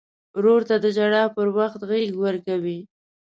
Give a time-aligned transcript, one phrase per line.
[0.37, 2.79] ورور ته د ژړا پر وخت غېږ ورکوي.